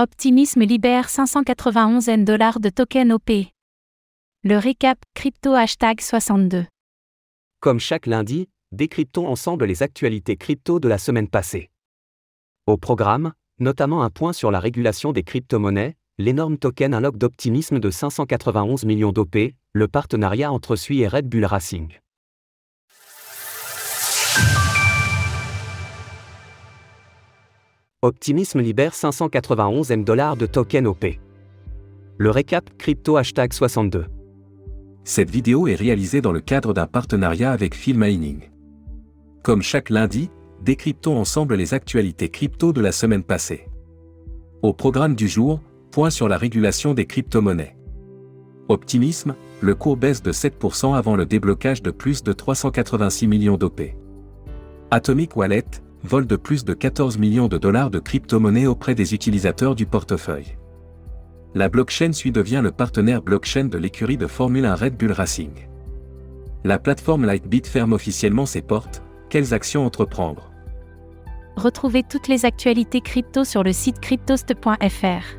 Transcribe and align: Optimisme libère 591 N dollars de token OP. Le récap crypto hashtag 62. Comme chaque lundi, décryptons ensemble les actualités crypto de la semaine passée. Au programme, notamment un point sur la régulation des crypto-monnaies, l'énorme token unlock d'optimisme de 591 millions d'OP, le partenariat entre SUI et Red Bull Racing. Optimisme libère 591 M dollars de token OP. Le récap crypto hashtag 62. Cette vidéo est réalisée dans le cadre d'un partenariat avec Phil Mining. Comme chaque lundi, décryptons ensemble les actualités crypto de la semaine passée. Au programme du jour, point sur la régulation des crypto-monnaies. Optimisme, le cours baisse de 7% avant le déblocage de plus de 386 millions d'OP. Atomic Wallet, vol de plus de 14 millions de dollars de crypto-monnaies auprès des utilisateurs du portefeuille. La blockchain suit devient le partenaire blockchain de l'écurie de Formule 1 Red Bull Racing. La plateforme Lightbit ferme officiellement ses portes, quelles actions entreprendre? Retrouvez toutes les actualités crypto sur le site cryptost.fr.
Optimisme 0.00 0.62
libère 0.62 1.08
591 1.08 2.08
N 2.08 2.24
dollars 2.24 2.60
de 2.60 2.68
token 2.68 3.10
OP. 3.10 3.30
Le 4.44 4.56
récap 4.56 4.96
crypto 5.12 5.54
hashtag 5.54 6.00
62. 6.00 6.66
Comme 7.58 7.80
chaque 7.80 8.06
lundi, 8.06 8.48
décryptons 8.70 9.26
ensemble 9.26 9.64
les 9.64 9.82
actualités 9.82 10.36
crypto 10.36 10.78
de 10.78 10.86
la 10.86 10.98
semaine 10.98 11.26
passée. 11.26 11.68
Au 12.68 12.76
programme, 12.76 13.32
notamment 13.58 14.04
un 14.04 14.10
point 14.10 14.32
sur 14.32 14.52
la 14.52 14.60
régulation 14.60 15.10
des 15.10 15.24
crypto-monnaies, 15.24 15.96
l'énorme 16.16 16.58
token 16.58 16.94
unlock 16.94 17.18
d'optimisme 17.18 17.80
de 17.80 17.90
591 17.90 18.84
millions 18.84 19.10
d'OP, 19.10 19.36
le 19.72 19.88
partenariat 19.88 20.52
entre 20.52 20.76
SUI 20.76 21.00
et 21.00 21.08
Red 21.08 21.28
Bull 21.28 21.44
Racing. 21.44 21.88
Optimisme 28.02 28.60
libère 28.60 28.94
591 28.94 29.90
M 29.90 30.04
dollars 30.04 30.36
de 30.36 30.46
token 30.46 30.86
OP. 30.86 31.04
Le 32.16 32.30
récap 32.30 32.70
crypto 32.78 33.16
hashtag 33.16 33.52
62. 33.52 34.06
Cette 35.02 35.30
vidéo 35.30 35.66
est 35.66 35.74
réalisée 35.74 36.20
dans 36.20 36.30
le 36.30 36.38
cadre 36.38 36.72
d'un 36.72 36.86
partenariat 36.86 37.50
avec 37.50 37.74
Phil 37.74 37.98
Mining. 37.98 38.50
Comme 39.42 39.62
chaque 39.62 39.90
lundi, 39.90 40.30
décryptons 40.62 41.18
ensemble 41.18 41.56
les 41.56 41.74
actualités 41.74 42.28
crypto 42.28 42.72
de 42.72 42.80
la 42.80 42.92
semaine 42.92 43.24
passée. 43.24 43.66
Au 44.62 44.72
programme 44.72 45.16
du 45.16 45.26
jour, 45.26 45.60
point 45.90 46.10
sur 46.10 46.28
la 46.28 46.38
régulation 46.38 46.94
des 46.94 47.04
crypto-monnaies. 47.04 47.76
Optimisme, 48.68 49.34
le 49.60 49.74
cours 49.74 49.96
baisse 49.96 50.22
de 50.22 50.30
7% 50.30 50.94
avant 50.94 51.16
le 51.16 51.26
déblocage 51.26 51.82
de 51.82 51.90
plus 51.90 52.22
de 52.22 52.32
386 52.32 53.26
millions 53.26 53.56
d'OP. 53.56 53.80
Atomic 54.92 55.36
Wallet, 55.36 55.64
vol 56.04 56.26
de 56.26 56.36
plus 56.36 56.64
de 56.64 56.74
14 56.74 57.18
millions 57.18 57.48
de 57.48 57.58
dollars 57.58 57.90
de 57.90 57.98
crypto-monnaies 57.98 58.66
auprès 58.66 58.94
des 58.94 59.14
utilisateurs 59.14 59.74
du 59.74 59.86
portefeuille. 59.86 60.56
La 61.54 61.68
blockchain 61.68 62.12
suit 62.12 62.32
devient 62.32 62.60
le 62.62 62.70
partenaire 62.70 63.22
blockchain 63.22 63.64
de 63.64 63.78
l'écurie 63.78 64.16
de 64.16 64.26
Formule 64.26 64.66
1 64.66 64.74
Red 64.74 64.96
Bull 64.96 65.12
Racing. 65.12 65.50
La 66.64 66.78
plateforme 66.78 67.24
Lightbit 67.24 67.62
ferme 67.64 67.92
officiellement 67.92 68.46
ses 68.46 68.62
portes, 68.62 69.02
quelles 69.30 69.54
actions 69.54 69.86
entreprendre? 69.86 70.50
Retrouvez 71.56 72.02
toutes 72.02 72.28
les 72.28 72.44
actualités 72.44 73.00
crypto 73.00 73.44
sur 73.44 73.62
le 73.62 73.72
site 73.72 74.00
cryptost.fr. 74.00 75.38